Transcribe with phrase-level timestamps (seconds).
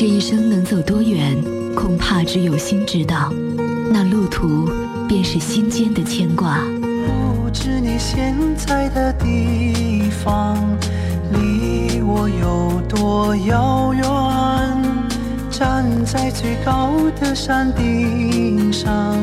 [0.00, 1.36] 这一生能走多远，
[1.74, 3.32] 恐怕只有心知道。
[3.90, 4.70] 那路途，
[5.08, 6.60] 便是心间的牵挂。
[6.80, 10.56] 不知你现在的地方，
[11.32, 14.04] 离我有多遥远？
[15.50, 19.16] 站在最高的山顶上，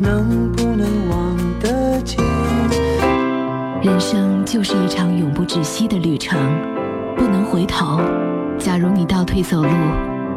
[0.00, 2.18] 能不能望得见？
[3.80, 6.36] 人生就是一场永不止息的旅程，
[7.16, 8.00] 不能回头。
[8.58, 9.70] 假如你倒退走路，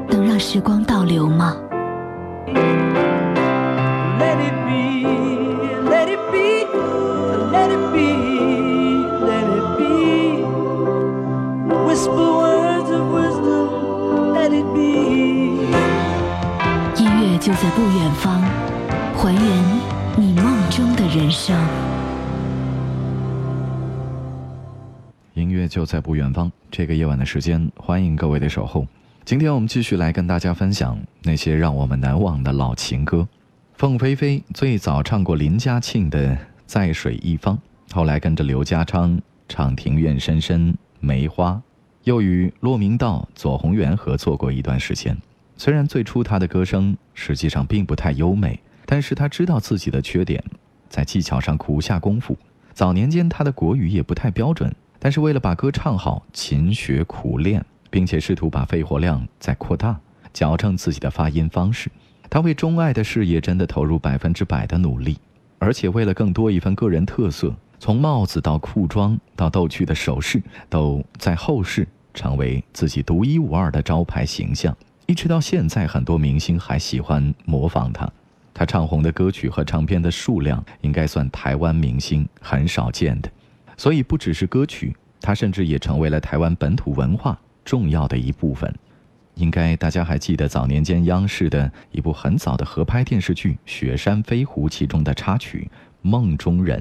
[0.10, 1.58] 能让时光倒流吗？
[16.96, 18.42] 音乐就在不远方，
[19.16, 19.42] 还原
[20.16, 21.56] 你梦中的人生。
[25.34, 26.52] 音乐就在不远方。
[26.70, 28.86] 这个夜晚的时间，欢迎各位的守候。
[29.26, 33.26] 今天我们继续来跟大家分享那些让我们难忘的老情歌。
[33.76, 36.32] 凤飞飞最早唱过林家庆的
[36.66, 37.58] 《在水一方》，
[37.96, 41.52] 后来跟着刘家昌唱《庭院深深梅花》，
[42.04, 45.18] 又与骆明道、左宏元合作过一段时间。
[45.56, 50.44] 虽然最初他的歌声实际上并不太优美，但是他知道自己的缺点，
[50.90, 52.38] 在技巧上苦下功夫。
[52.74, 54.76] 早年间他的国语也不太标准。
[55.00, 59.96] 但是为了把歌唱好，勤学苦练，并且试图把肺活量再扩大，
[60.34, 61.92] 矫正自己的发音方式。
[62.28, 65.20] 他为钟爱的事业真的投入百分之百的努力，
[65.60, 74.76] 而且为了更多一份个人特色，从帽子到裤装到逗趣的首饰，都在后世成为自己独一无二的招牌形象。
[75.06, 78.10] 一直到现在，很多明星还喜欢模仿他。
[78.56, 83.30] 他唱红的歌曲和唱片的数量，应该算台湾明星很少见的。
[83.78, 88.74] 所以不只是歌曲，他甚至也成为了台湾本土文化重要的一部分。
[89.36, 95.68] 应该大家还记得早年间央视的一部很早的合拍电视剧《雪山飞狐》其中的插曲
[96.02, 96.80] 《梦中人》，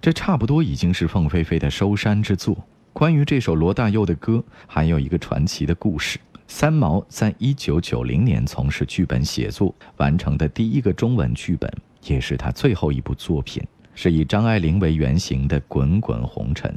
[0.00, 2.56] 这差不多已经是凤飞飞的收山之作。
[2.92, 11.68] 关于这首罗大佑的歌，还有一个传奇的故事：三毛在一九九零年从事剧本写作，完成的第一个中文剧本，
[12.06, 13.60] 也是他最后一部作品。
[13.96, 16.70] 是以张爱玲为原型的《滚滚红尘》，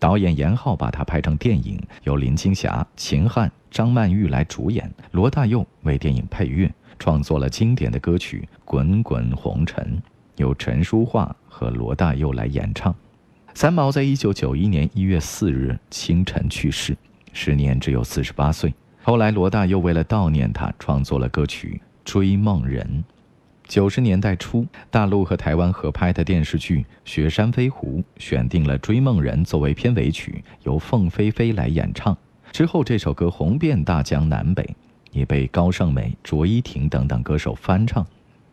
[0.00, 9.84] 导演严浩把它拍成电影，由林青霞、秦汉、张曼玉来主演，罗大佑为电影配乐，创作了经典的歌曲《滚滚红尘》，
[10.36, 12.92] 由陈淑桦和罗大佑来演唱。
[13.52, 16.96] 三毛在一九九一年一月四日清晨去世，
[17.34, 18.72] 时年只有四十八岁。
[19.02, 23.04] 后来罗大佑为了悼念他，创作了歌曲《追梦人》。
[23.70, 32.16] 九十年代初，大陆和台湾合拍的电视剧《雪山飞狐》选定了《追梦人》作为片尾曲，由凤飞飞来演唱。
[32.50, 34.68] 之后，这首歌红遍大江南北，
[35.12, 38.04] 也被高胜美、卓依婷等等歌手翻唱。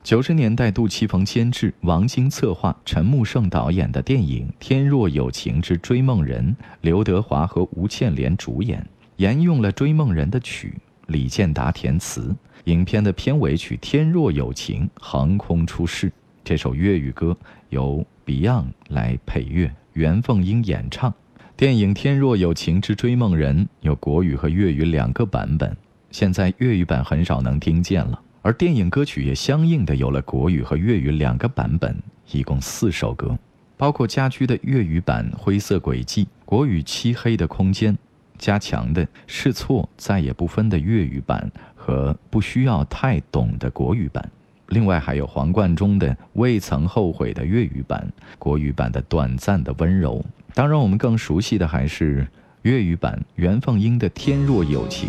[0.03, 10.75] 九十年代，杜琪峰监制，王晶策划，陈木胜导演的电影《天若有情之追梦人》，刘德华和吴倩莲主演，沿用了《追梦人》的曲，
[11.07, 12.35] 李健达填词。
[12.67, 16.11] 影片的片尾曲《天若有情》横空出世，
[16.43, 17.35] 这首粤语歌
[17.69, 21.13] 由 Beyond 来配乐，袁凤英演唱。
[21.55, 25.77] 电影《天若有情之追梦人》有国语和粤语两个版本，
[26.11, 31.97] 现在粤语版很少能听见了，而电影歌曲也相应的有了国语和粤语两个版本，
[32.33, 33.39] 一共四首歌，
[33.77, 37.93] 包括家居的粤语版《灰色轨迹》，国语《漆黑的空间》，
[38.37, 41.49] 加强的试错再也不分的粤语版。
[41.87, 44.29] 和不需要太懂的国语版，
[44.67, 48.05] 另外还有黄贯中的《未曾后悔》的粤语版，
[48.37, 50.17] 国语版的《短暂的温柔》。
[50.53, 52.27] 当然，我们更熟悉的还是
[52.63, 55.07] 粤语版袁凤英的《天若有情》，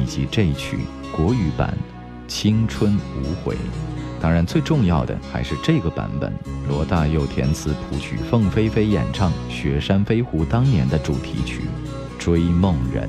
[0.00, 0.78] 以及这一曲
[1.10, 1.76] 国语版
[2.30, 3.56] 《青春无悔》。
[4.20, 6.32] 当然，最重要的还是这个版本，
[6.68, 11.62] 罗大佑填词谱曲，凤飞飞演唱《雪山飞狐》当年的主题曲
[12.24, 13.08] 《追梦人》。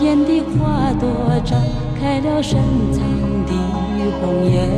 [0.00, 1.08] 艳的花朵
[1.44, 1.56] 绽
[1.98, 2.60] 开了深
[2.92, 3.02] 藏
[3.46, 3.52] 的
[4.20, 4.68] 红颜，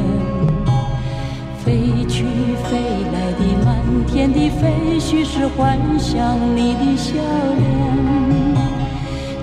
[1.65, 2.25] 飞去
[2.65, 2.79] 飞
[3.12, 3.76] 来的满
[4.06, 7.15] 天的飞絮是幻想你的笑
[7.56, 7.67] 脸。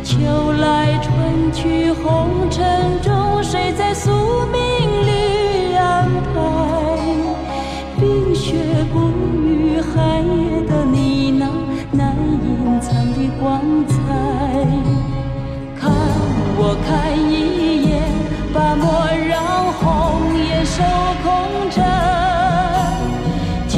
[0.03, 4.11] 秋来春去，红尘中，谁在宿
[4.51, 4.59] 命
[5.05, 6.35] 里安排？
[7.99, 8.55] 冰雪
[8.93, 9.09] 不
[9.41, 11.49] 语，寒夜的你那
[11.91, 13.94] 难隐藏的光彩。
[16.67, 18.01] 我看一眼，
[18.51, 20.81] 把莫让红颜守
[21.21, 21.77] 空枕。
[23.67, 23.77] 青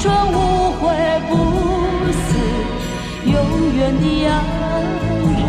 [0.00, 0.82] 春无悔
[1.28, 1.30] 不
[2.10, 2.26] 死，
[3.30, 3.32] 永
[3.76, 4.34] 远的爱
[5.38, 5.40] 人。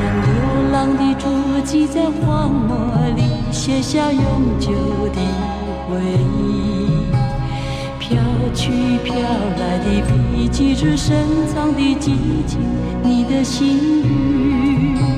[0.00, 0.28] 让流
[0.72, 1.28] 浪的足
[1.62, 2.72] 迹在荒漠
[3.14, 3.20] 里
[3.52, 4.72] 写下永久
[5.12, 5.20] 的
[5.90, 6.00] 回
[6.40, 7.04] 忆。
[7.98, 8.16] 飘
[8.54, 9.14] 去飘
[9.58, 12.16] 来的笔迹，是深藏的激
[12.46, 12.58] 情，
[13.02, 15.17] 你的心语。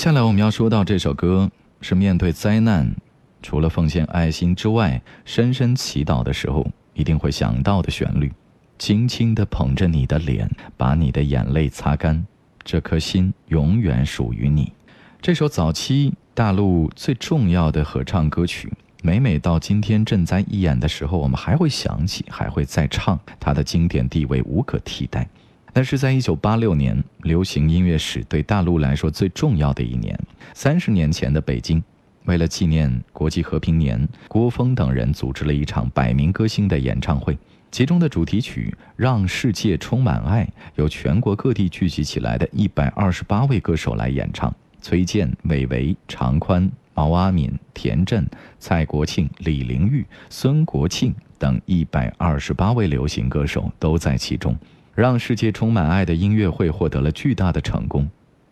[0.00, 1.50] 下来我们要说到这首歌，
[1.82, 2.96] 是面对灾难，
[3.42, 8.32] 除了奉献爱心之外，深深祈祷的时候一定会想到的旋律。
[8.78, 12.26] 轻轻地捧着你的脸，把你的眼泪擦干，
[12.64, 14.72] 这颗心永远属于你。
[15.20, 18.72] 这首早期大陆最重要的合唱歌曲，
[19.02, 25.28] 每每到今天赈灾义演的时候，我们还会想起，还会再唱，它的经典地位无可替代。
[25.72, 30.18] 那是在一九八六年，流行音乐史对大陆来说最重要的一年，
[30.52, 31.82] 三十年前的北京，
[32.24, 37.38] 为了纪念国际和平年，郭峰等人组织了一场百名歌星的演唱会，
[37.70, 40.44] 其中的主题曲《让世界充满爱》
[40.74, 44.52] 由全国各地聚集起来的一百二十八位歌手来演唱，
[44.82, 48.26] 崔健、韦唯、常宽、毛阿敏、田震、
[48.58, 54.56] 蔡国庆、李玲玉、孙国庆等一百二十八位流行歌手都在其中。
[54.94, 58.08] 让世界充满爱的音乐会获得了巨大的成功。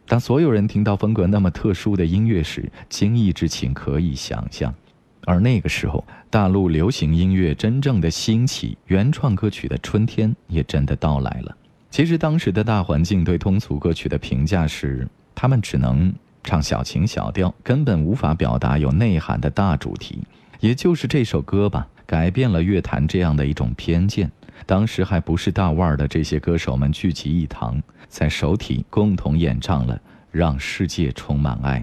[0.06, 4.74] 当所有人听到风格那么特殊的音乐时，惊异之情可以想象。
[5.26, 11.54] 而那个时候，大陆流行音乐真正的兴起，原创歌曲的春天也真的到来了。
[11.90, 16.10] 其实当时的大环境对通俗歌曲的评价是，他们只能
[16.42, 20.20] 唱小情小调，根本无法表达有内涵的大主题。
[20.60, 24.30] 也就是这首歌吧，改变了乐坛这样的一种偏见。
[24.66, 29.94] 当时还不是大腕儿的这些歌手们聚集一堂，在首体共同演唱了
[30.30, 31.80] 《让世界充满爱》。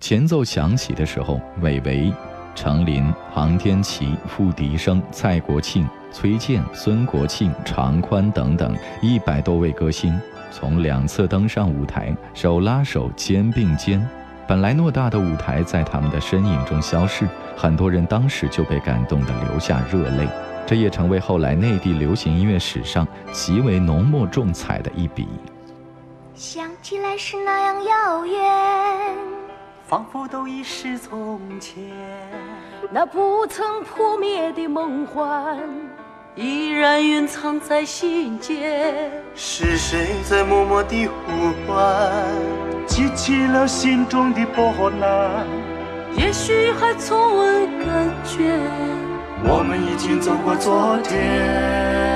[0.00, 2.12] 前奏响起的时候，韦唯、
[2.54, 10.18] 程琳、杭天琪、付笛声、蔡国庆、崔健、孙国庆、常宽等等一百多位歌星
[10.50, 14.00] 从两侧登上舞台，手拉手，肩并肩。
[14.46, 20.26] 本来偌大的舞台在他们的身影中消逝，很多人当时就被感动得流下热泪。
[20.68, 25.26] 这也成为后来内地流行音乐史上极为浓墨重彩的一笔。
[26.34, 28.36] 想起来是那样遥远，
[29.86, 31.82] 仿佛都已是从前。
[32.92, 35.58] 那不曾破灭的梦幻，
[36.34, 39.10] 依然蕴藏在心间。
[39.34, 42.12] 是谁在默默地呼唤？
[42.86, 45.46] 激起了心中的波澜。
[46.14, 48.60] 也许还从未感觉，
[49.44, 52.07] 我们已经走过昨天。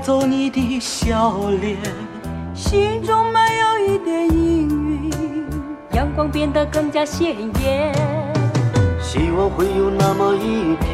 [0.00, 1.76] 走你的笑脸，
[2.54, 5.10] 心中没有一点阴云，
[5.92, 7.92] 阳光变得更加鲜艳。
[8.98, 10.90] 希望会有那么一天，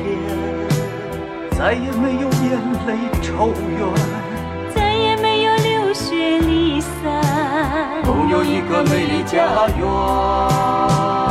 [1.57, 11.26] 再也没有眼泪愁怨，再也没有流血离散，都有一个美丽家园。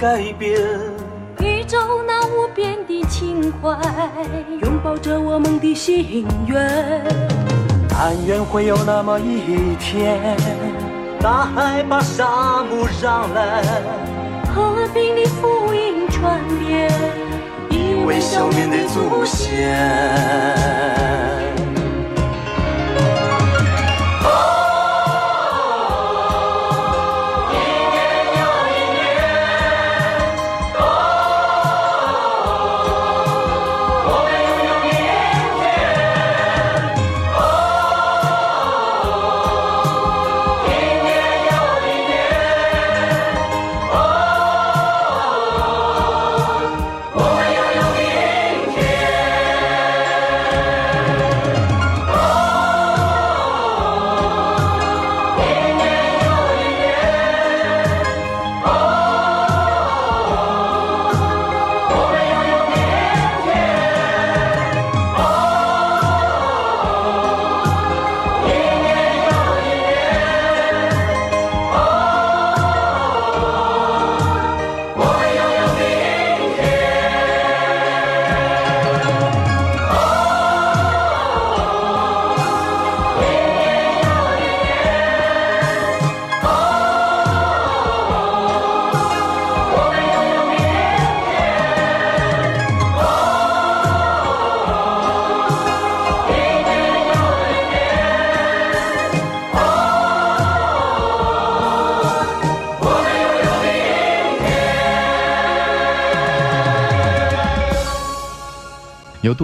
[0.00, 0.58] 改变。
[1.40, 1.76] 宇宙
[2.06, 3.78] 那无边的情怀，
[4.62, 7.04] 拥抱着我们的心愿。
[7.90, 10.18] 但愿会有那么一天，
[11.20, 13.62] 大海把沙漠让蓝，
[14.54, 16.90] 和平的福音传遍，
[17.68, 21.09] 因为消灭的祖先。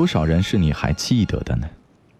[0.06, 1.68] 多少人是你还记得的呢？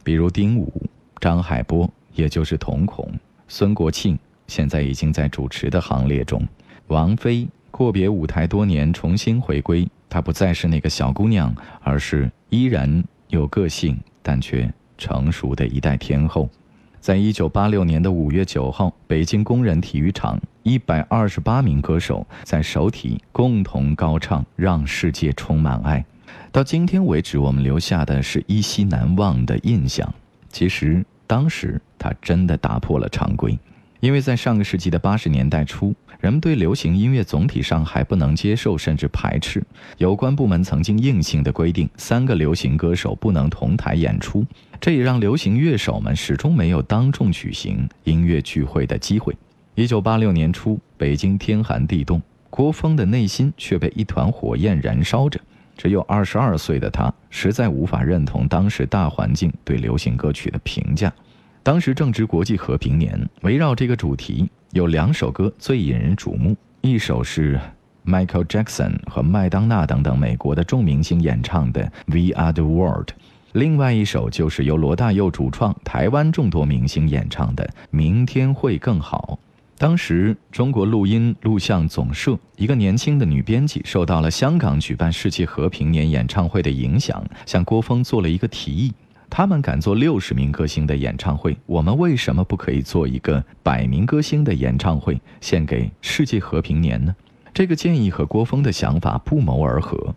[0.02, 0.83] 比如丁武、
[1.21, 3.07] 张海波，也就是瞳孔；
[3.47, 6.40] 孙国庆现在已经在主持的行列中；
[6.88, 16.50] 王菲阔别舞台多年，重新回归，她不再是那个小姑娘，而是依然有个性但却成熟的一代天后。
[16.99, 26.00] 在一九八六年的五月九号，北京工人体育场，一百二十八名歌手在首体共同高唱《让世界充满爱》。
[26.52, 30.12] 到今天为止，我们留下的是依稀难忘的印象。
[30.49, 33.59] 其实当时他真的打破了常规，
[34.00, 39.62] 因为在上个世纪的八十年代初，人们对流行音乐总体上还不能接受，甚至排斥。
[39.99, 44.47] 有关部门曾经硬性的规定，三个流行歌手不能同台演出，
[44.81, 49.37] 这也让流行乐手们始终没有当众举行音乐聚会的机会。
[49.75, 55.38] 一九八六年初，北京天寒地冻，郭峰的内心却被一团火焰燃烧着。
[55.76, 61.12] 只有二十二岁的他，实在无法认同当时大环境对流行歌曲的评价。
[61.62, 66.56] 当时正值国际和平年，围绕这个主题，有两首歌最引人瞩目。
[66.80, 67.59] 一首是
[68.06, 73.09] Michael Jackson 和麦当娜等等美国的众明星演唱的《We Are the World》，
[73.52, 79.40] 另外一首就是由罗大佑主创、台湾众多明星演唱的《明天会更好》。
[79.78, 88.95] 当时，中国录音录像总社一个年轻的女编辑受到了香港举办世界和平年演唱会的影响，向郭峰做了一个提议：
[89.28, 97.14] 他们敢做六十名歌星的演唱会，我们为什么不可以做一个百名歌星的演唱会，献给世界和平年呢？
[97.52, 100.14] 这个建议和郭峰的想法不谋而合。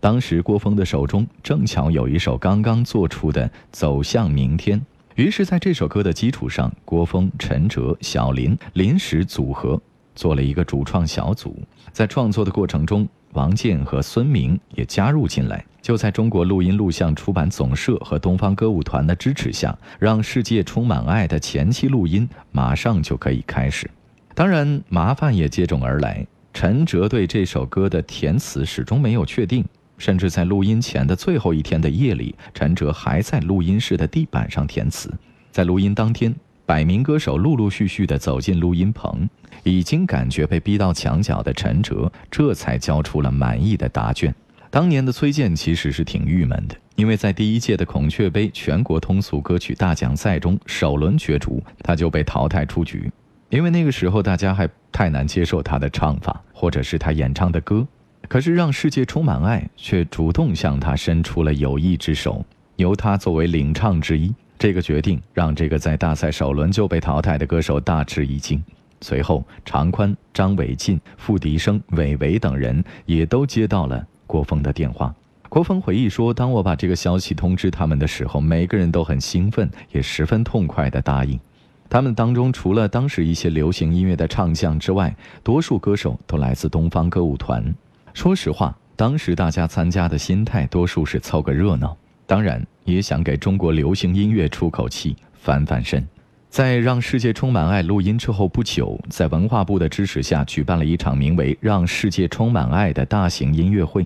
[0.00, 4.80] 当时郭峰的手中正巧有一首刚刚做出的《走向明天》，
[5.18, 9.82] 于是，在这首歌的基础上，郭峰、陈哲、小林临时组合，
[10.14, 11.60] 做了一个主创小组。
[11.90, 15.64] 在创作的过程中，王健和孙明也加入进来。
[15.82, 23.90] 就在中国录音录像出版总社和东方歌舞团的支持下，让世界充满爱的前期录音马上就可以开始。
[24.36, 26.24] 当然，麻烦也接踵而来。
[26.54, 29.64] 陈哲对这首歌的填词始终没有确定。
[29.98, 35.12] 甚至在录音前的最后一天的夜里，陈哲还在录音室的地板上填词。
[35.50, 39.28] 在录音当天，百名歌手陆陆续续地走进录音棚，
[39.64, 44.34] 已经感觉被逼到墙角的陈哲，这才交出了满意的答卷。
[44.70, 53.10] 当年的崔健其实是挺郁闷的，因为在第一届的孔雀杯全国通俗歌曲大奖赛中，首轮角逐他就被淘汰出局，
[53.48, 57.86] 因为那个时候大家还太难接受他的唱法，或者是他演唱的歌。
[58.28, 62.44] 可是，让世界充满爱，却主动向他伸出了友谊之手，
[62.76, 64.32] 由他作为领唱之一。
[64.58, 68.62] 这个决定让这个在大赛首轮就被淘汰的歌手大吃一惊。
[69.00, 75.14] 随后，常宽、张伟进、付笛声、韦唯等人也都接到了郭峰的电话。
[75.48, 81.40] 郭峰回忆说：“当我把这个消息通知他们的时候，每个人都很兴奋，也十分痛快地答应。
[81.88, 87.74] 他们当中除了当时一些流行音乐的唱将之外，多数歌手都来自东方歌舞团。”
[88.18, 91.96] 说实话，当时大家参加的心态多数是凑个热闹，
[92.26, 96.04] 当然也想给中国流行音乐出口气、翻翻身。
[96.50, 104.04] 在《让世界充满爱》录音之后不久，在文化部的支持下，举办了一场名为《让世界充满爱》的大型音乐会。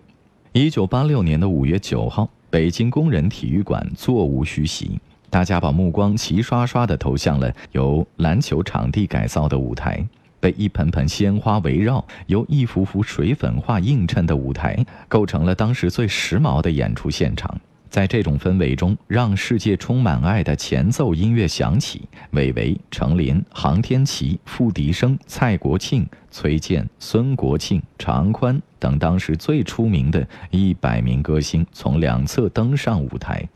[0.53, 10.07] 一九八六年的五月九号，北京工人体育馆座无虚席，大家把目光齐刷刷地投向了由篮球场地改造的舞台。
[10.43, 17.59] 被一盆盆鲜花围绕，由一幅幅水粉画映衬的舞台，构成了当时最时髦的演出现场。
[17.89, 33.47] 在这种氛围中，让世界充满爱的前奏音乐响起，韦唯、程琳、杭天琪、付笛声、蔡国庆、崔健、孙国庆、常宽等当时最出名的一百名歌星从两侧登上舞台。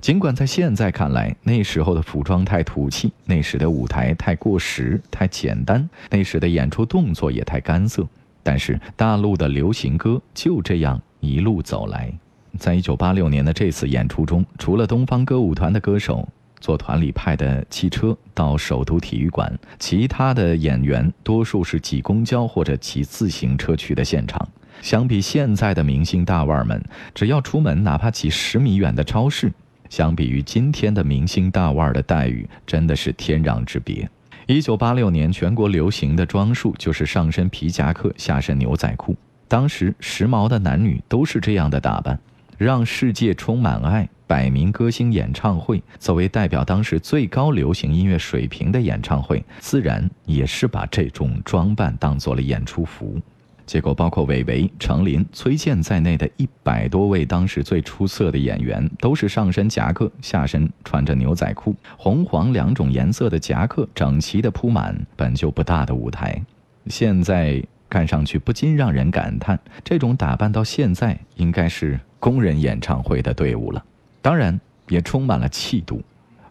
[0.00, 8.06] 尽管在现在看来，那时候的服装太土气，那时的舞台太过时、太简单，那时的演出动作也太干涩，
[8.42, 12.12] 但是大陆的流行歌就这样一路走来。
[12.58, 16.28] 在一九八六年的这次演出中，除了东方歌舞团的歌手
[16.60, 24.46] 坐团里派的汽车到首都体育馆，其他的演员多数是挤公交或者骑自行车去的现场。
[24.82, 26.82] 相比现在的明星大腕们，
[27.14, 29.50] 只要出门，哪怕几十米远的超市。
[29.90, 34.08] 相比于今天的明星大腕的待遇，真的是天壤之别。
[34.46, 39.16] 一九八六年，全国流行的装束就是上身皮夹克，下身牛仔裤。
[39.48, 42.18] 当时时髦的男女都是这样的打扮。
[42.58, 53.20] 让世界充满爱，百名歌星演唱会作为代表当时最高流行音乐水平的演唱会，自然也是把这种装扮当做了演出服。
[53.66, 66.40] 结果，包括韦唯、程琳、崔健在内的一百多位当时最出色的演员，都是上身夹克，下身穿着牛仔裤，红黄两种颜色的夹克整齐地铺满本就不大的舞台。
[66.86, 73.84] 现在看上去不禁让人感叹，这种打扮到现在应该是工人演唱会的队伍了。
[74.22, 76.00] 当然，也充满了气度。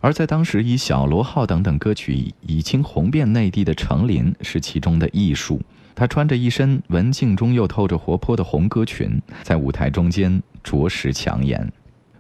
[0.01, 5.59] 而在当时，以《小螺号》等等歌曲已经红遍内地的程琳，是其中的艺术。
[5.95, 11.71] 她穿着一身文静中又透着活泼的红歌裙，在舞台中间着实抢眼。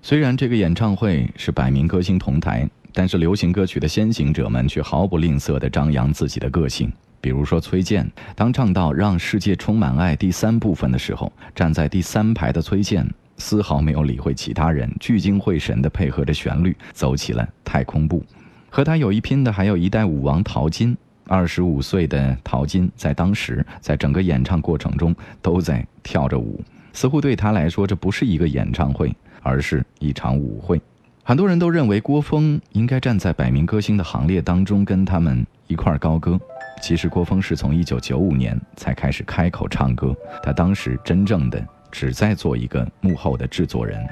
[0.01, 6.91] 虽然这个演唱会是百名歌星同台，但是流行歌曲的先行者们却毫不吝啬地张扬自己的个性。
[7.19, 13.05] 比如说崔健，当唱到《让世界充满爱》第三部分的时候，站在第三排的崔健
[13.37, 18.23] 丝毫没有理会其他人，聚精会神地配合着旋律走起了太空步。
[18.69, 20.95] 和他有一拼的还有一代舞王陶晶。
[21.27, 26.61] 二十五岁的陶晶在当时，在整个演唱过程中都在跳着舞，
[26.93, 30.79] 似乎对他来说，这不是一个演唱会，而是一场舞会。
[31.23, 36.39] 很多人都认为郭峰应该站在百名歌星的行列当中，跟他们一块儿高歌。
[36.81, 44.05] 其实，郭峰是从一九九五年才开始开口唱歌，他当时真正的只在做一个幕后的制作人。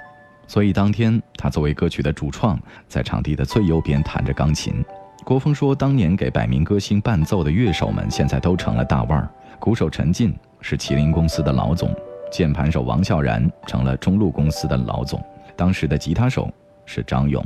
[0.47, 4.83] 所以当天他作为歌曲的主创，在场地的最右边弹着钢琴。
[5.23, 9.29] 郭峰说，当年给百名歌星伴奏的乐手们，现在都成了大腕儿。
[9.57, 11.95] 鼓手陈进是麒麟公司的老总，
[12.29, 15.23] 键盘手王笑然成了中路公司的老总，
[15.55, 16.51] 当时的吉他手
[16.85, 17.43] 是张勇。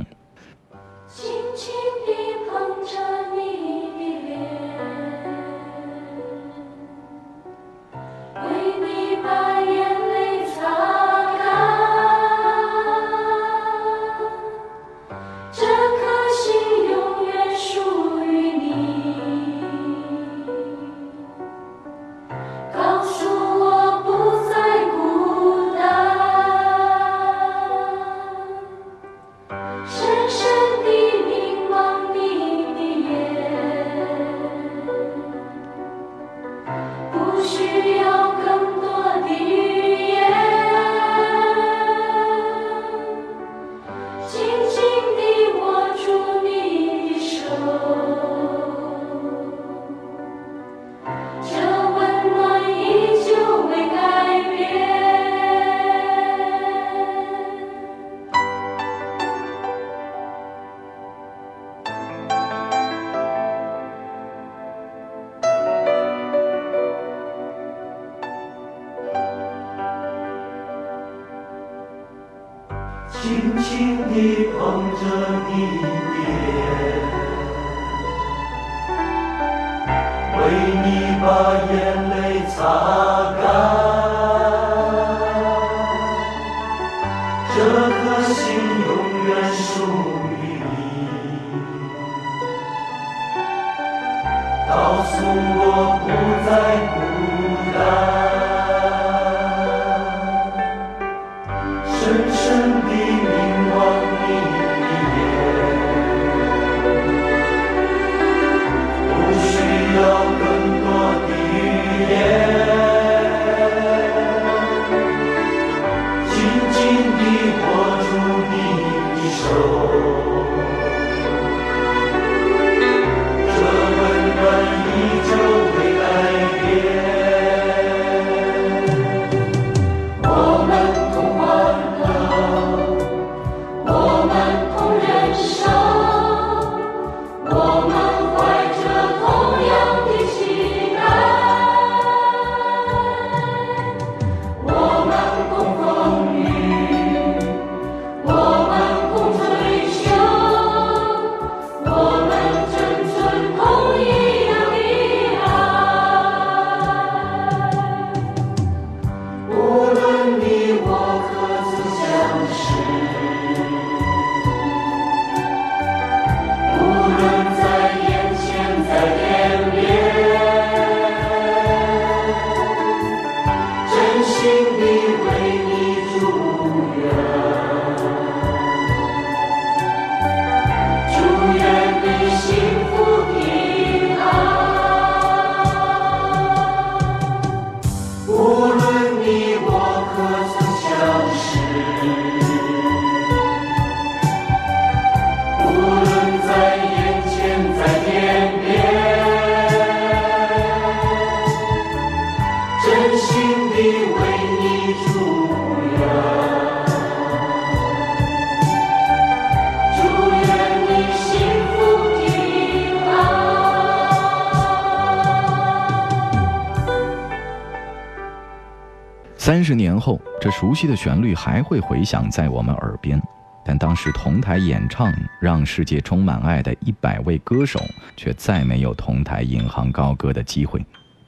[219.68, 223.20] 十年后，这熟悉的旋律还会回响在我们耳边，
[223.62, 227.78] 但当时同台演唱让世界充满爱的一百位歌手，
[228.16, 230.82] 却再没有同台引吭高歌的机会。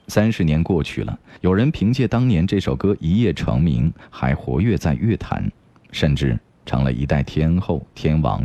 [0.07, 5.47] 三十年过去了，有人凭借当年这首歌一夜成名，还活跃在乐坛，
[5.91, 8.41] 甚至成了一代天后天王；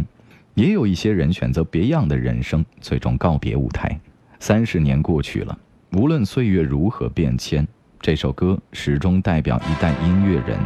[0.52, 3.98] 也有一些人选择别样的人生，最终告别舞台。
[4.40, 5.58] 三十年过去了，
[5.92, 7.66] 无论岁月如何变迁。
[8.06, 10.56] 这首歌始终代表一代音乐人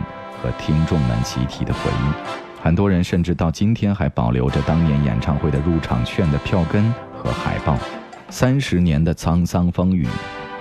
[0.42, 7.78] 和听众们集体的回忆，很多人甚至到今天还保留着当年演唱会的入场券的票根和海报。
[8.28, 10.06] 三十年的沧桑风雨，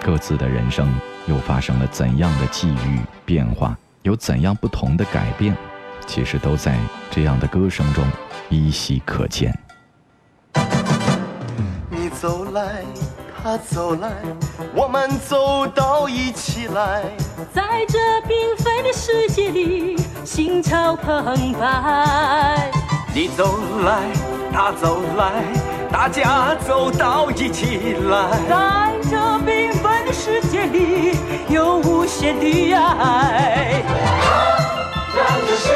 [0.01, 0.89] 各自的人生
[1.27, 5.53] 又发生了怎样的际遇变化，有怎样不同的改变？
[6.07, 6.79] 其实都在
[7.11, 8.09] 这样的歌声中
[8.47, 9.53] 依稀可见。
[11.91, 12.85] 你走来。
[13.41, 14.09] 他走来，
[14.75, 17.03] 我们走到一起来，
[17.53, 17.97] 在这
[18.27, 22.69] 缤纷的世界里，心潮澎湃。
[23.13, 24.01] 你走来，
[24.51, 25.43] 他走来，
[25.89, 33.81] 大家走到一起来，在这缤纷的世界里，有无限的爱。
[35.15, 35.69] 让这世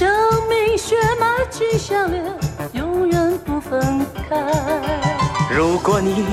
[0.00, 0.08] 生
[0.48, 2.24] 命血脉紧相连，
[2.72, 4.34] 永远不分开。
[5.54, 6.24] 如果你，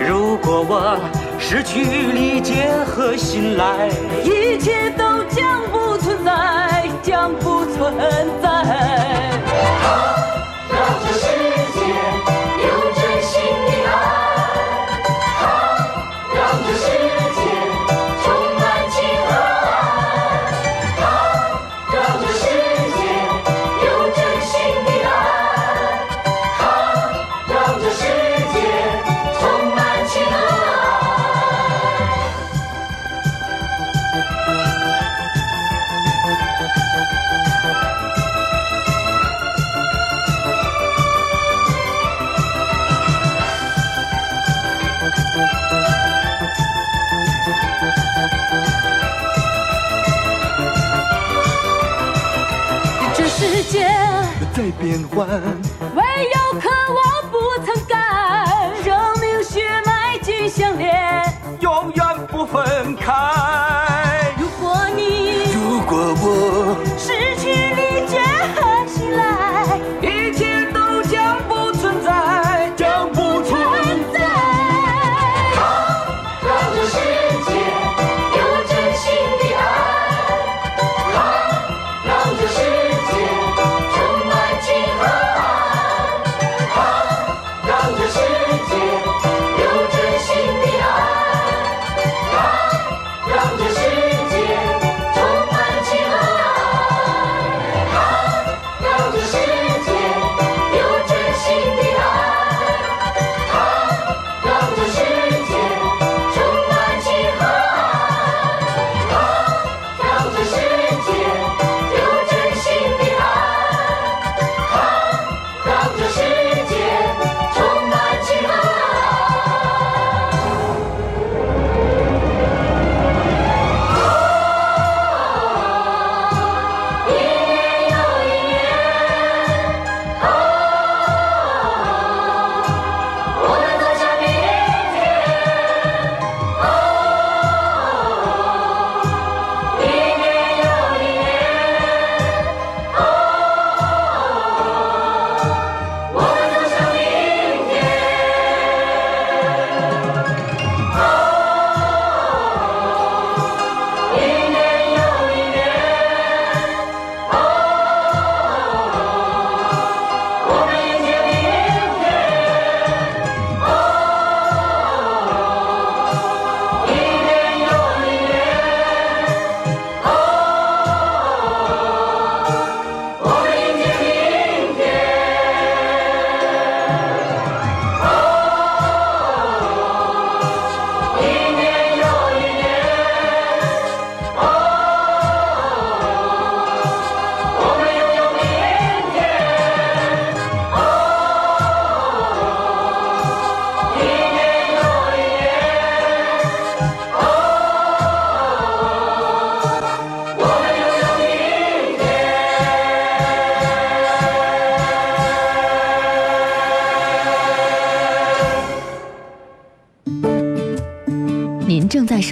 [0.00, 0.98] 如果我
[1.38, 3.90] 失去理解和信赖，
[4.24, 7.94] 一切都将不存在，将不存
[8.40, 8.48] 在。
[10.70, 11.41] 让这
[55.14, 55.61] 欢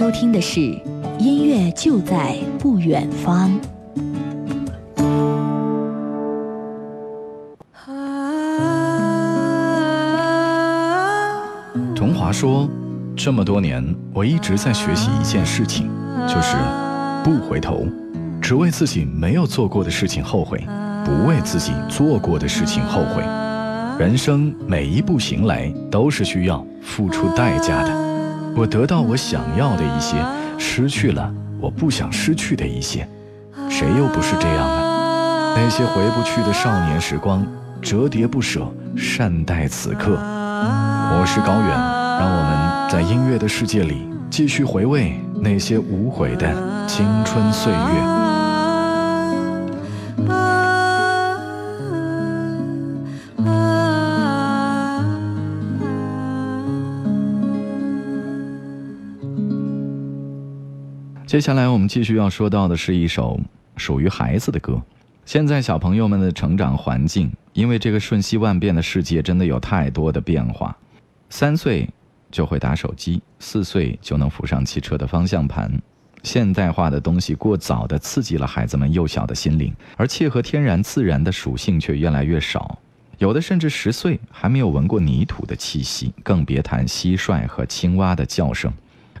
[0.01, 0.59] 收听的是
[1.19, 3.51] 《音乐就在不远方》。
[11.95, 12.67] 童华说
[13.15, 15.87] ：“这么多年，我一直在学习一件事情，
[16.27, 16.57] 就是
[17.23, 17.85] 不回头，
[18.41, 20.65] 只为自己没有做过的事情后悔，
[21.05, 23.21] 不为自己做过的事情后悔。
[23.99, 28.00] 人生每一步行来都是需要付出代价的。
[28.55, 30.17] 我得到我想要的一些，
[30.57, 33.07] 失去了我不想失去的一些。
[33.69, 35.53] 谁又不是这样呢？
[35.55, 37.45] 那些回不去的少年时光，
[37.81, 40.11] 折叠不舍，善待此刻。
[40.13, 46.47] 我是高远，让我们在音乐的世界里继续回味那些无悔的
[46.87, 48.50] 青春岁月。
[61.31, 63.39] 接下来我们继续要说到的是一首
[63.77, 64.81] 属于孩子的歌。
[65.25, 70.75] 现在小朋友们的成长环境，因为这个瞬息万变的世界，真的有太多的变化。
[71.29, 71.87] 三岁
[72.29, 75.71] 就会打手机，四岁就能扶上汽车的方向盘。
[76.21, 82.77] 现代化的东西过早地刺激了孩子们幼小的心灵，而切合天然自然的属性却越来越少。
[83.19, 88.69] 有的甚至十岁还没有闻过泥土的气息，更别谈蟋蟀和青蛙的叫声。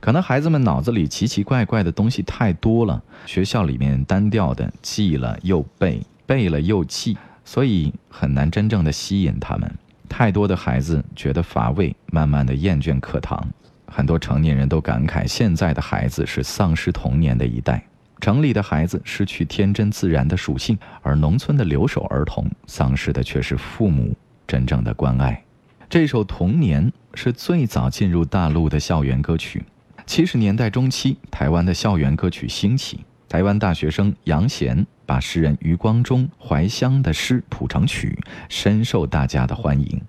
[0.01, 9.71] 可能孩子们脑子里奇奇怪怪的东西太多了，学校里面单调的记了又背，背了又记，所以很难真正的吸引他们。
[10.09, 13.47] 太多的孩子觉得乏味，慢慢的厌倦课堂。
[13.85, 17.85] 很多成年人都感慨，现在的孩子是丧失童年的一代，
[18.19, 24.15] 城里的孩子失去天真自然的属性，而农村的留守儿童丧失的却是父母
[24.47, 25.43] 真正的关爱。
[25.87, 29.63] 这首《童年》是最早进入大陆的校园歌曲。
[30.11, 32.99] 七十年代中期，台湾的校园歌曲兴起。
[33.29, 38.19] 台湾大学生杨贤把诗人余光中怀乡的诗谱成曲，
[38.49, 40.01] 深受大家的欢迎。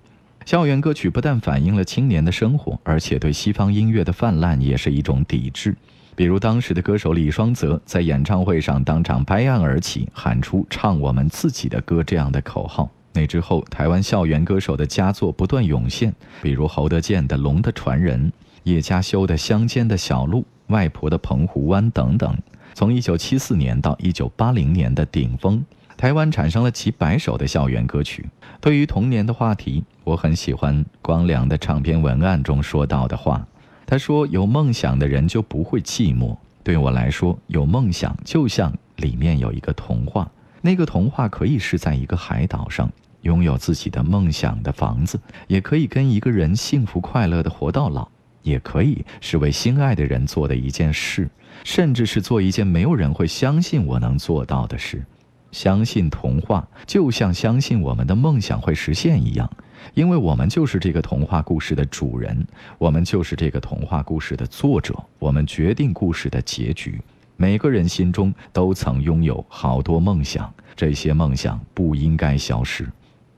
[0.45, 5.73] 校园歌曲不但反映了青年的生活，而且对西方音乐的泛滥也是一种抵制。
[6.17, 12.91] 比如当时的歌手李双泽在演唱会上当场拍案而起，喊出“唱我们自己的歌”这样的口号。
[13.13, 18.29] 那之后，台湾校园歌手的佳作不断涌现，比如侯德健的《龙的传人》。
[18.63, 22.37] 叶嘉修的《乡间的小路》，外婆的澎湖湾等等。
[22.73, 25.63] 从1974年到1980年的顶峰，
[25.97, 28.25] 台湾产生了几百首的校园歌曲。
[28.61, 33.45] 对于童年的话题，我很喜欢光良的唱片文案中说到的话。
[33.85, 36.35] 他说：“有梦想的人就不会寂寞。
[36.63, 40.31] 对我来说，有梦想就像里面有一个童话。
[40.61, 42.89] 那个童话可以是在一个海岛上
[43.21, 48.07] 拥有自己的梦想的房子，也可以跟一个人幸福快乐的活到老。”
[48.43, 51.27] 也可以是为心爱的人做的一件事，
[51.63, 55.03] 甚至是做一件没有人会相信我能做到的事。
[55.51, 59.47] 相信童话，就像相信我们的梦想会实现一样，
[59.93, 62.45] 因为我们就是这个童话故事的主人，
[62.79, 66.99] 我们就是这个童话故事的作者，我们决定故事的结局。
[67.37, 72.89] 每个人心中都曾拥有好多梦想，这些梦想不应该消失。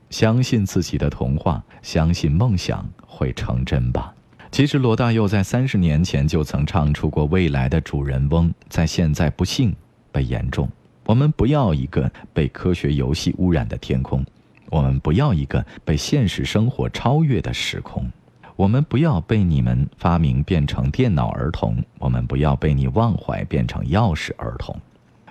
[0.08, 4.14] 相信自己的童话，相信梦想会成真吧。
[4.56, 9.76] 其实罗大佑在三十年前就曾唱出过未来的主人翁，在现在不幸
[10.10, 10.66] 被言中。
[11.04, 14.24] 我们不要一个被科学游戏污染的天空，
[14.70, 18.10] 我们不要一个被现实生活超越的时空，
[18.56, 24.74] 我们不要被你们发明变成电脑儿童，我们不要被你忘怀变成钥匙儿童。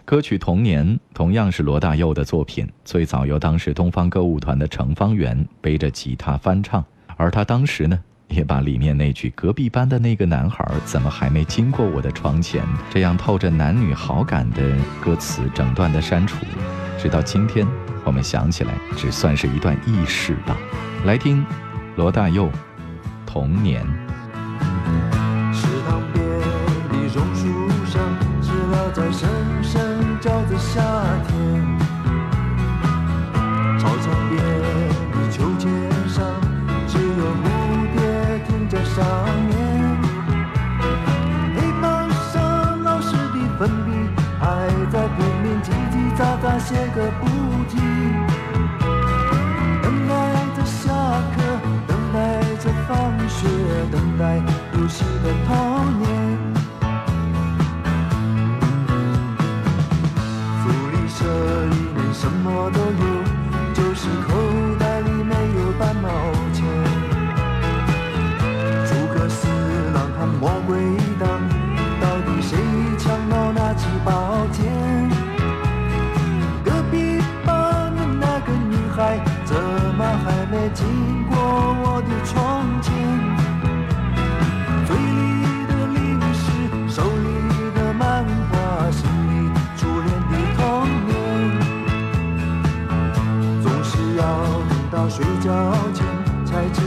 [0.05, 0.85] 歌曲《童年》
[1.15, 6.85] 同样是罗大佑的作品，最早由当时东方歌舞团的程方圆背着吉他翻唱，
[7.17, 7.99] 而他当时呢。
[8.27, 16.37] 也把里面那句“隔壁班的那个男孩怎么还没经过我的窗前”这样透着男女好感的歌词整段的删除，
[16.97, 17.65] 直到今天，
[18.03, 20.57] 我们想起来只算是一段轶事吧。
[21.05, 21.45] 来听
[21.95, 22.47] 罗大佑
[23.25, 23.85] 《童年》。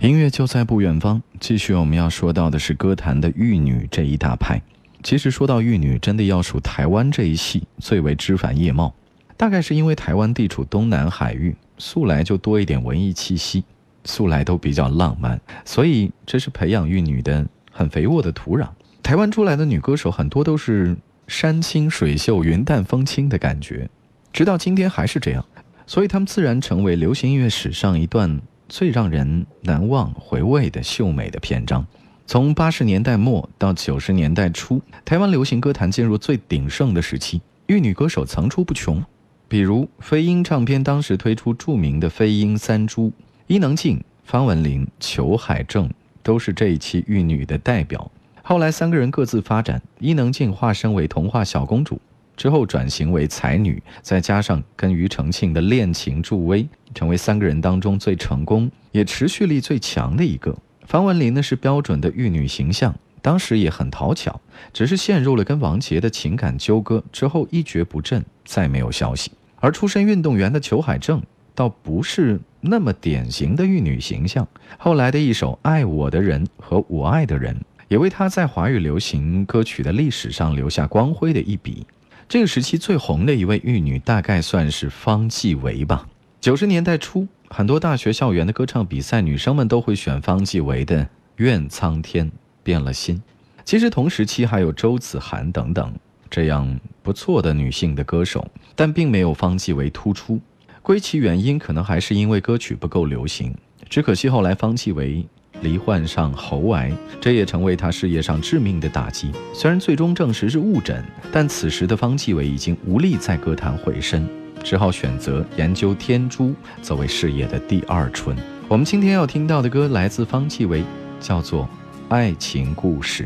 [0.00, 1.22] 音乐就在不远方。
[1.38, 4.60] 继续，我们要说到的是歌坛的玉女这一大派。
[5.04, 8.92] 其实说到玉女，真的要数台湾这一系最为枝繁叶茂。
[9.36, 13.62] 大概是因为台湾地处东南海域，素来就多一点文艺气息，
[14.04, 18.68] 素来都比较浪漫，所以这是培养玉女的很肥沃的土壤。
[19.02, 20.96] 台湾出来的女歌手很多都是
[21.26, 23.88] 山清水秀、云淡风轻的感觉，
[24.32, 25.44] 直到今天还是这样，
[25.86, 31.86] 所以她们自然成为流行音乐史上一段最让人难忘回味的秀美的篇章。
[32.26, 39.04] 从八十年代末到九十年代初，台湾流行歌坛进入最鼎盛的时期，玉女歌手层出不穷。
[39.48, 43.12] 比如飞鹰唱片当时推出著名的飞鹰三珠，
[43.52, 45.86] 伊能静、方文琳、裘海正
[46.22, 48.10] 都是这一期玉女的代表。
[48.42, 52.00] 后来三个人各自发展，伊能静化身为童话小公主，
[52.34, 60.56] 之后转型为才女，再加上跟庾澄庆的恋情助威，成为三个人当中最成功也持续力最强的一个。
[60.86, 64.40] 方文琳呢是标准的玉女形象，当时也很讨巧，
[64.72, 69.30] 只是陷入了跟王杰的情感纠葛之后一蹶不振，再没有消息。
[69.60, 71.22] 而出身运动员的裘海正
[71.54, 74.46] 倒不是那么典型的玉女形象，
[74.78, 77.54] 后来的一首《爱我的人》和《我爱的人》
[77.88, 81.86] 也为她在华语流行歌曲的历史上留下光辉的一笔。
[82.28, 86.08] 这个时期最红的一位玉女，大概算是方季韦吧。
[86.40, 91.04] 九十年代初，很多大学校园的歌唱比赛，女生们都会选方季韦的
[91.36, 92.32] 《愿苍天
[92.62, 93.16] 变了心》。
[93.64, 95.92] 其实同时期还有周子涵等等
[96.30, 100.40] 这样不错的女性的歌手，但并没有方季韦突出。
[100.82, 103.54] 归其原因，可能还是因为歌曲不够流行。
[103.88, 105.24] 只可惜后来方季韦
[105.60, 109.30] 罹患上喉癌，这也成为他事业上致命的打击。
[109.54, 114.28] 虽然最终证实是误诊，但此时的方季韦已经无力在歌坛回身，
[114.64, 116.52] 只好选择研究天珠
[116.82, 118.36] 作为事业的第二春。
[118.66, 120.82] 我们今天要听到的歌来自方季韦，
[121.20, 121.62] 叫做
[122.08, 123.24] 《爱情故事》。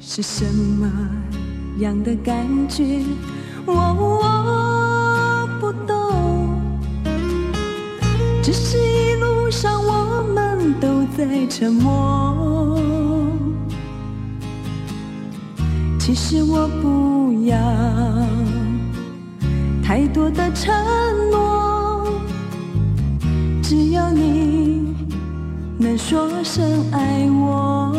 [0.00, 0.90] 是什么
[1.78, 3.02] 样的感觉？
[3.66, 3.74] 我
[8.54, 12.78] 是一路上我们都在沉默。
[15.98, 17.58] 其实我不要
[19.82, 20.72] 太多的承
[21.30, 22.06] 诺，
[23.60, 24.94] 只要你
[25.76, 27.92] 能说声爱我。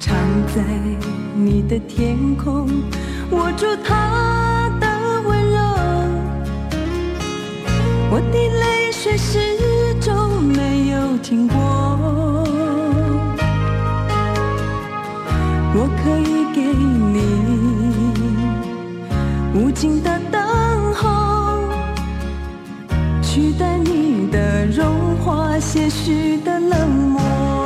[0.00, 0.16] 藏
[0.54, 0.62] 在
[1.34, 2.68] 你的天空，
[3.32, 4.45] 握住它
[8.08, 9.38] 我的泪水始
[10.00, 11.56] 终没有停过。
[15.78, 16.62] 我可以给
[17.12, 17.18] 你
[19.54, 20.40] 无尽的等
[20.94, 21.68] 候
[23.22, 27.65] 取代你的融化些许的冷漠。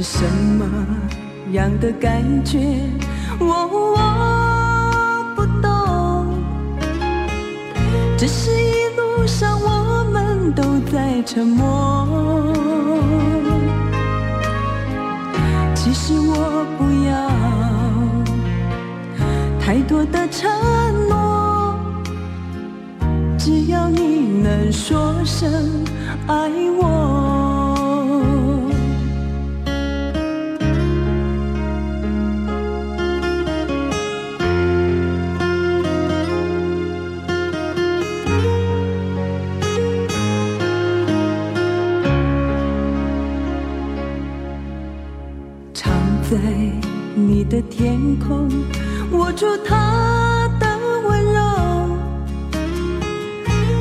[0.00, 0.64] 是什么
[1.50, 2.56] 样的感觉？
[3.40, 3.96] 我我
[5.34, 6.38] 不懂，
[8.16, 12.06] 只是一路上我们都在沉默。
[15.74, 17.28] 其实我不要
[19.58, 20.48] 太多的承
[21.08, 21.76] 诺，
[23.36, 25.50] 只要你能说声
[26.28, 26.48] 爱
[26.80, 27.17] 我。
[47.58, 48.48] 的天空，
[49.10, 50.78] 握住他的
[51.08, 51.40] 温柔。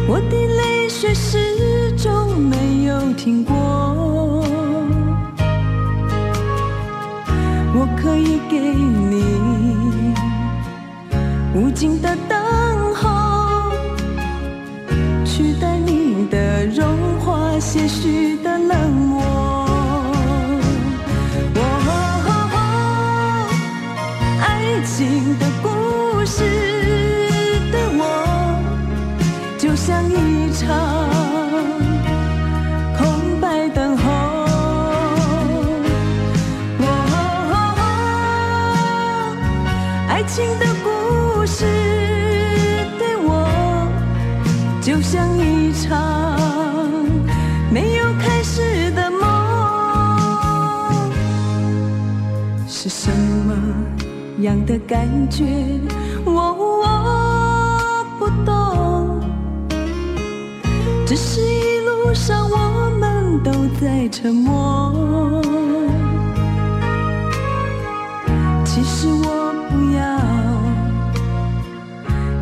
[0.08, 3.54] 我的泪水始终没有停过。
[7.76, 8.58] 我可以给
[9.12, 9.24] 你
[11.54, 12.18] 无尽的
[54.48, 55.44] 样的感觉？
[56.24, 59.20] 我我不懂，
[61.06, 65.42] 只是一路上我们都在沉默。
[68.64, 70.00] 其实我不要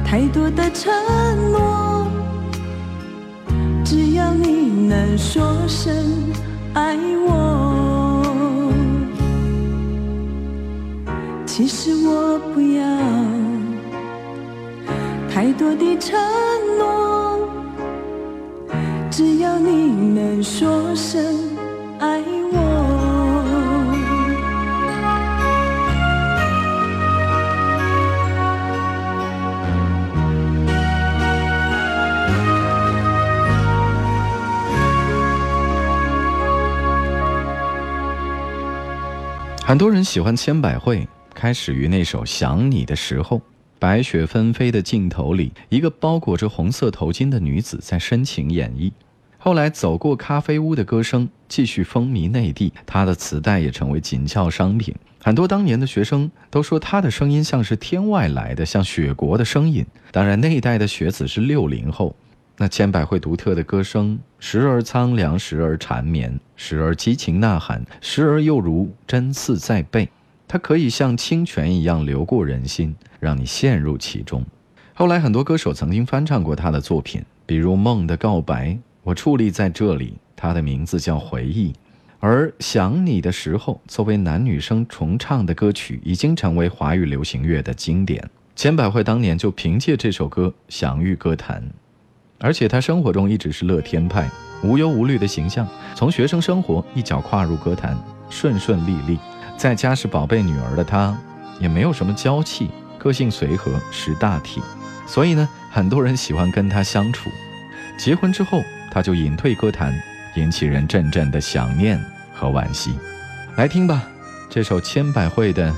[0.05, 0.93] 太多的承
[1.51, 2.07] 诺，
[3.83, 5.91] 只要你能说声
[6.75, 6.95] 爱
[7.27, 7.44] 我。
[11.87, 12.83] 是我不要
[15.29, 16.19] 太多的承
[16.79, 17.47] 诺，
[19.11, 21.23] 只要你能说声
[21.99, 22.57] 爱我。
[39.63, 43.37] 很多人喜欢千百惠，开始于那首《想你的时候》。
[43.77, 48.91] 白雪纷飞的镜头里，一个包裹着红色头巾的女子在深情演绎。
[49.37, 54.95] 后来，走过咖啡屋的歌声继续风靡内地，她的磁带也成为紧俏商品。
[55.21, 59.85] 很多当年的学生都说她的声音像是天外来的，像雪国的声音。
[60.11, 62.15] 当然，那一代的学子是六零后。
[62.57, 70.09] 那千百惠独特的歌声，时而苍凉，时而缠绵，时而激情呐喊，时而又如针刺在背。
[70.47, 74.43] 它可以像清泉一样流过人心，让你陷入其中。
[74.93, 78.69] 后来，很多歌手曾经翻唱过他的作品，比如《梦的告白》，
[79.03, 81.73] 我矗立在这里，他的名字叫回忆。
[82.19, 88.29] 而《想你的时候》作为男女生重唱的歌曲，已经成为华语流行乐的经典。
[88.55, 91.61] 千百惠当年就凭借这首歌享誉歌坛。
[92.39, 94.29] 而且他生活中一直是乐天派，
[94.63, 95.67] 无忧无虑的形象。
[95.93, 97.97] 从学生生活一脚跨入歌坛，
[98.29, 99.19] 顺顺利利。
[99.57, 101.17] 在家是宝贝女儿的她，
[101.59, 104.61] 也没有什么娇气，个性随和，识大体。
[105.07, 107.29] 所以呢，很多人喜欢跟她相处。
[107.97, 109.93] 结婚之后，她就隐退歌坛，
[110.35, 111.99] 引起人阵阵的想念
[112.33, 112.97] 和惋惜。
[113.55, 114.03] 来听吧，
[114.49, 115.71] 这首千百惠的《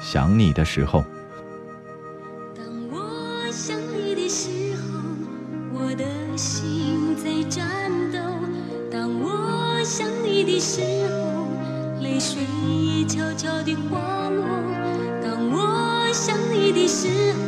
[0.00, 1.00] 想你的时候》。
[2.52, 3.76] 当我想
[10.22, 11.27] 你的时候，
[12.18, 12.42] 泪水
[13.06, 14.42] 悄悄地滑落；
[15.22, 17.06] 当我时
[17.38, 17.46] 候，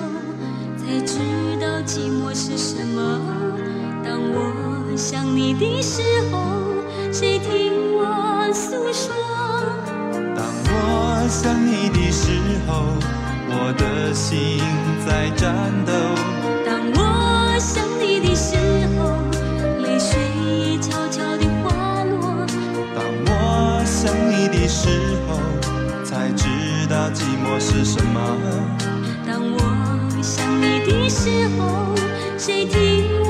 [0.78, 1.18] 才知
[1.60, 3.18] 道寂寞是什么。
[4.04, 6.38] 当我想你的时候，
[7.12, 9.12] 谁听我诉说？
[10.36, 12.30] 当我想你的时
[12.68, 12.94] 候，
[13.48, 14.60] 我的心
[15.04, 16.59] 在颤抖。
[24.82, 24.88] 时
[25.28, 25.36] 候，
[26.02, 26.44] 才知
[26.88, 28.18] 道寂寞是什么。
[29.26, 29.56] 当我
[30.22, 31.28] 想你的时
[31.58, 31.94] 候，
[32.38, 32.72] 谁听
[33.28, 33.29] 我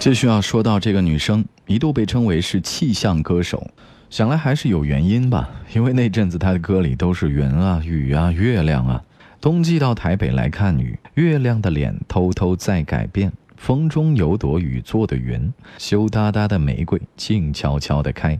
[0.00, 3.70] 继续要说到这个女生，一度被称为是气象歌手，
[4.08, 5.50] 想来还是有原因吧。
[5.74, 9.04] 因为那阵子她的歌里都是云啊、雨啊、月亮啊。
[9.42, 13.30] 冬季到台北来看雨，月亮的脸偷偷在改变。
[13.58, 18.38] 风中有朵雨做的云，羞答答的玫瑰静悄悄地开。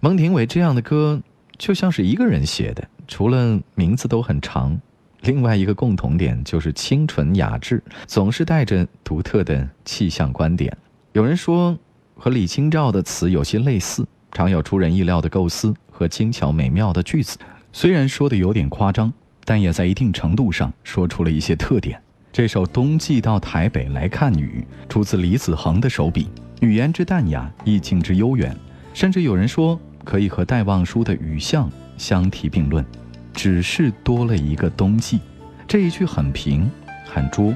[0.00, 1.22] 孟庭苇这样的歌
[1.56, 4.78] 就像是一个人写的，除了名字都很长，
[5.22, 10.70] 另外一个共同点就是清纯雅致，总是带着独特的气象观点。
[11.18, 11.76] 有人说，
[12.14, 17.36] 和李清照的词有些类似，常有出人意料的构思和精巧美妙的句子。
[17.72, 19.12] 虽然说的有点夸张，
[19.44, 22.00] 但也在一定程度上说出了一些特点。
[22.32, 26.28] 这首《冬季到台北来看雨》出自李子恒的手笔，
[26.60, 28.56] 语言之淡雅，意境之悠远，
[28.94, 32.86] 甚至有人说可以和戴望舒的《雨巷》相提并论。
[33.34, 35.18] 只是多了一个冬季，
[35.66, 36.70] 这一句很平，
[37.04, 37.52] 很拙。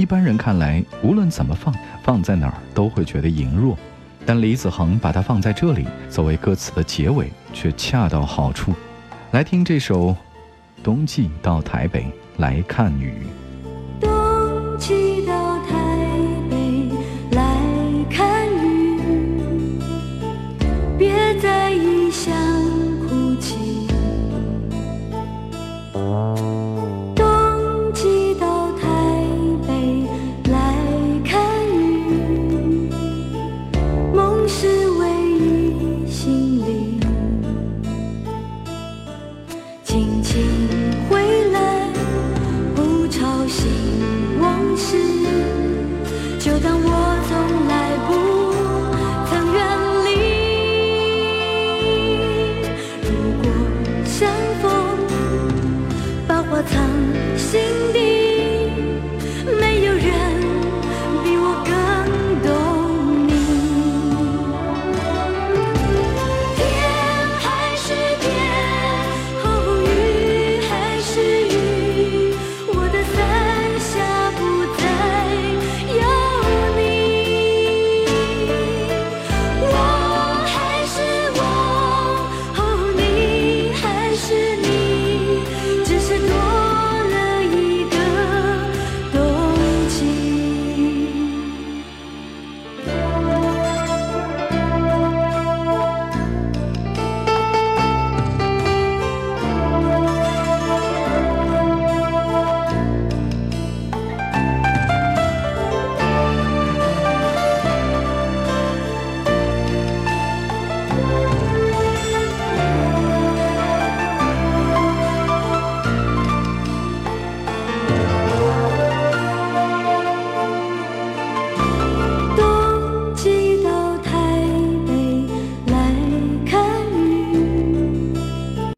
[0.00, 3.76] 一般人看来，无论怎么放，放在哪儿都会觉得羸弱，
[4.24, 8.72] 但李子恒把它放在这里，作为歌词的结尾，却恰到好处。
[9.32, 10.08] 来听这首
[10.82, 12.06] 《冬季到台北
[12.38, 13.12] 来看雨》。